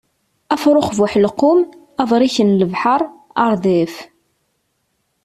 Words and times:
Afṛux 0.53 0.87
bu 0.97 1.03
uḥelqum, 1.05 1.59
abṛik 2.01 2.35
n 2.41 2.57
lebḥeṛ, 2.59 3.01
aṛdaf. 3.43 3.95